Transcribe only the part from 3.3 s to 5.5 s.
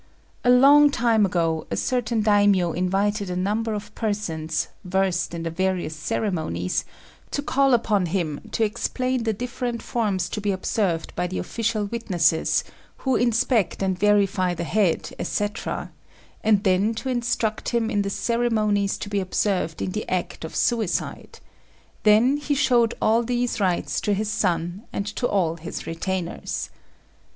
number of persons, versed in